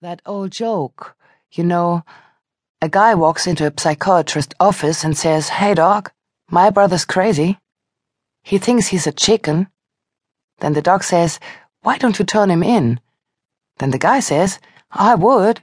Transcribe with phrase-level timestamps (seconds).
[0.00, 1.16] That old joke,
[1.50, 2.04] you know,
[2.80, 6.12] a guy walks into a psychiatrist's office and says, Hey doc,
[6.48, 7.58] my brother's crazy.
[8.44, 9.66] He thinks he's a chicken.
[10.60, 11.40] Then the doc says,
[11.80, 13.00] Why don't you turn him in?
[13.78, 14.60] Then the guy says,
[14.92, 15.62] I would,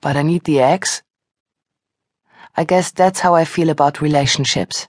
[0.00, 1.02] but I need the eggs.
[2.56, 4.88] I guess that's how I feel about relationships.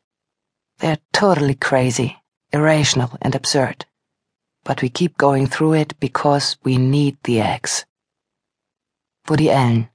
[0.79, 2.15] They're totally crazy,
[2.53, 3.85] irrational, and absurd.
[4.63, 7.85] But we keep going through it because we need the eggs.
[9.27, 9.89] Woody Allen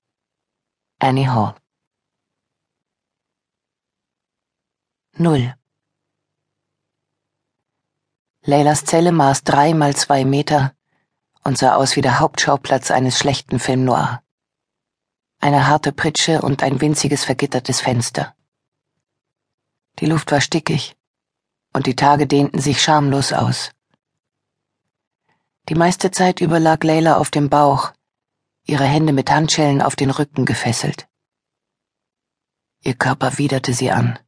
[0.98, 1.54] Annie Hall
[5.16, 5.54] Null
[8.42, 10.74] Leylas Zelle maß drei mal zwei Meter
[11.44, 14.20] und sah aus wie der Hauptschauplatz eines schlechten Film noir.
[15.38, 18.34] Eine harte Pritsche und ein winziges vergittertes Fenster.
[20.00, 20.96] Die Luft war stickig
[21.72, 23.70] und die Tage dehnten sich schamlos aus.
[25.68, 27.92] Die meiste Zeit über lag Leila auf dem Bauch,
[28.70, 31.08] ihre Hände mit Handschellen auf den Rücken gefesselt.
[32.82, 34.18] Ihr Körper widerte sie an.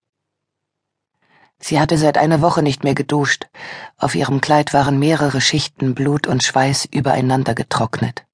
[1.58, 3.48] Sie hatte seit einer Woche nicht mehr geduscht,
[3.96, 8.26] auf ihrem Kleid waren mehrere Schichten Blut und Schweiß übereinander getrocknet.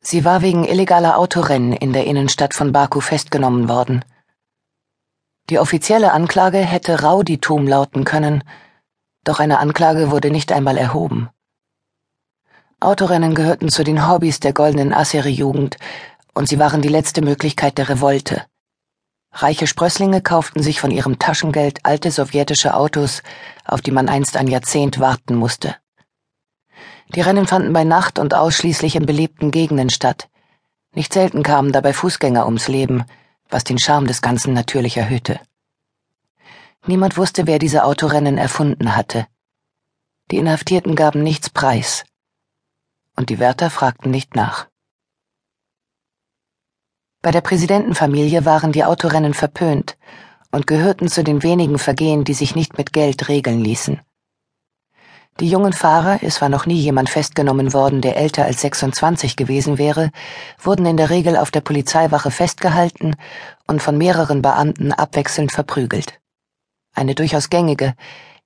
[0.00, 4.04] Sie war wegen illegaler Autorennen in der Innenstadt von Baku festgenommen worden.
[5.50, 8.42] Die offizielle Anklage hätte Rauditum lauten können,
[9.22, 11.30] doch eine Anklage wurde nicht einmal erhoben.
[12.78, 15.78] Autorennen gehörten zu den Hobbys der goldenen Asseri-Jugend
[16.34, 18.44] und sie waren die letzte Möglichkeit der Revolte.
[19.32, 23.22] Reiche Sprösslinge kauften sich von ihrem Taschengeld alte sowjetische Autos,
[23.64, 25.74] auf die man einst ein Jahrzehnt warten musste.
[27.14, 30.28] Die Rennen fanden bei Nacht und ausschließlich in belebten Gegenden statt.
[30.94, 33.04] Nicht selten kamen dabei Fußgänger ums Leben,
[33.48, 35.40] was den Charme des Ganzen natürlich erhöhte.
[36.86, 39.26] Niemand wusste, wer diese Autorennen erfunden hatte.
[40.30, 42.04] Die Inhaftierten gaben nichts preis
[43.16, 44.68] und die Wärter fragten nicht nach.
[47.22, 49.96] Bei der Präsidentenfamilie waren die Autorennen verpönt
[50.52, 54.00] und gehörten zu den wenigen Vergehen, die sich nicht mit Geld regeln ließen.
[55.40, 59.76] Die jungen Fahrer, es war noch nie jemand festgenommen worden, der älter als 26 gewesen
[59.76, 60.10] wäre,
[60.58, 63.16] wurden in der Regel auf der Polizeiwache festgehalten
[63.66, 66.20] und von mehreren Beamten abwechselnd verprügelt.
[66.94, 67.94] Eine durchaus gängige,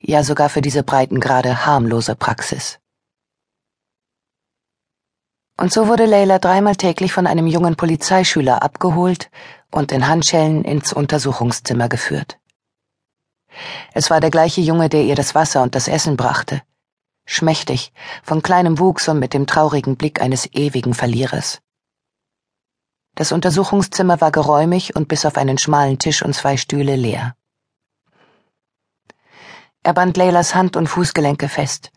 [0.01, 2.81] ja sogar für diese Breitengrade harmlose Praxis.
[5.61, 9.31] Und so wurde Leila dreimal täglich von einem jungen Polizeischüler abgeholt
[9.71, 12.39] und in Handschellen ins Untersuchungszimmer geführt.
[13.93, 16.63] Es war der gleiche Junge, der ihr das Wasser und das Essen brachte.
[17.27, 21.61] Schmächtig, von kleinem Wuchs und mit dem traurigen Blick eines ewigen Verlierers.
[23.15, 27.37] Das Untersuchungszimmer war geräumig und bis auf einen schmalen Tisch und zwei Stühle leer.
[29.83, 31.93] Er band Leylas Hand und Fußgelenke fest.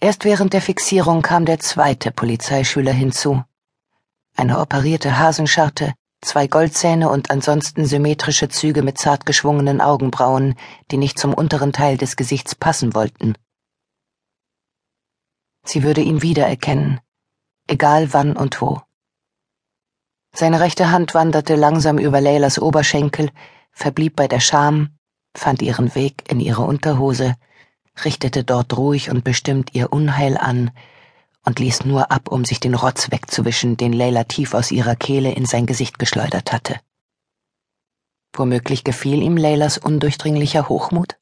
[0.00, 3.42] Erst während der Fixierung kam der zweite Polizeischüler hinzu.
[4.36, 10.54] Eine operierte Hasenscharte, zwei Goldzähne und ansonsten symmetrische Züge mit zart geschwungenen Augenbrauen,
[10.90, 13.34] die nicht zum unteren Teil des Gesichts passen wollten.
[15.64, 17.00] Sie würde ihn wiedererkennen,
[17.66, 18.80] egal wann und wo.
[20.34, 23.30] Seine rechte Hand wanderte langsam über Leylas Oberschenkel,
[23.72, 24.96] verblieb bei der Scham,
[25.34, 27.34] fand ihren Weg in ihre Unterhose,
[28.04, 30.70] richtete dort ruhig und bestimmt ihr Unheil an
[31.44, 35.32] und ließ nur ab, um sich den Rotz wegzuwischen, den Leila tief aus ihrer Kehle
[35.32, 36.80] in sein Gesicht geschleudert hatte.
[38.34, 41.16] Womöglich gefiel ihm Leylas undurchdringlicher Hochmut?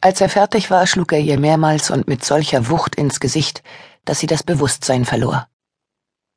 [0.00, 3.64] Als er fertig war, schlug er ihr mehrmals und mit solcher Wucht ins Gesicht,
[4.04, 5.48] dass sie das Bewusstsein verlor.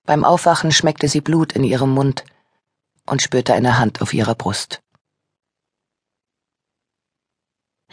[0.06, 2.26] Beim Aufwachen schmeckte sie Blut in ihrem Mund
[3.06, 4.82] und spürte eine Hand auf ihrer Brust.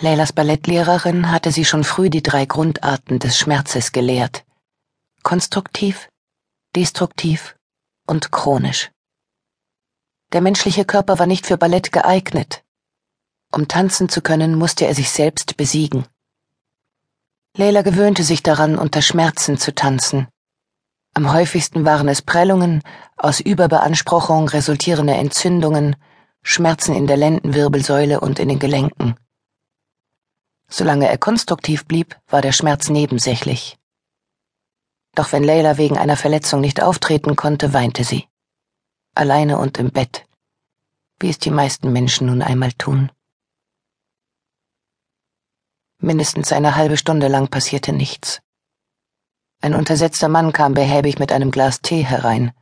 [0.00, 4.44] Leylas Ballettlehrerin hatte sie schon früh die drei Grundarten des Schmerzes gelehrt.
[5.25, 6.09] Konstruktiv,
[6.76, 7.56] destruktiv
[8.06, 8.92] und chronisch.
[10.32, 12.62] Der menschliche Körper war nicht für Ballett geeignet.
[13.53, 16.06] Um tanzen zu können, musste er sich selbst besiegen.
[17.56, 20.28] Leila gewöhnte sich daran, unter Schmerzen zu tanzen.
[21.12, 22.82] Am häufigsten waren es Prellungen,
[23.17, 25.96] aus Überbeanspruchung resultierende Entzündungen,
[26.44, 29.17] Schmerzen in der Lendenwirbelsäule und in den Gelenken.
[30.70, 33.79] Solange er konstruktiv blieb, war der Schmerz nebensächlich.
[35.15, 38.29] Doch wenn Leila wegen einer Verletzung nicht auftreten konnte, weinte sie.
[39.15, 40.26] Alleine und im Bett,
[41.19, 43.11] wie es die meisten Menschen nun einmal tun.
[46.00, 48.41] Mindestens eine halbe Stunde lang passierte nichts.
[49.61, 52.53] Ein untersetzter Mann kam behäbig mit einem Glas Tee herein.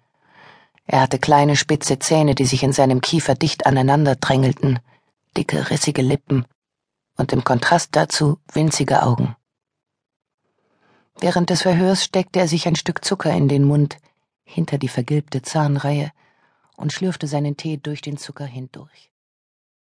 [0.86, 4.78] Er hatte kleine spitze Zähne, die sich in seinem Kiefer dicht aneinander drängelten,
[5.36, 6.46] dicke, rissige Lippen
[7.16, 9.36] und im Kontrast dazu winzige Augen.
[11.18, 13.96] Während des Verhörs steckte er sich ein Stück Zucker in den Mund,
[14.44, 16.12] hinter die vergilbte Zahnreihe,
[16.76, 19.10] und schlürfte seinen Tee durch den Zucker hindurch.